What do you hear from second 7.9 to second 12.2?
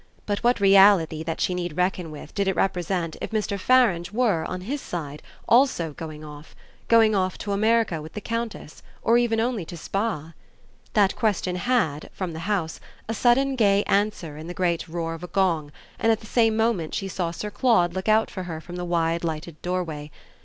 with the Countess, or even only to Spa? That question had,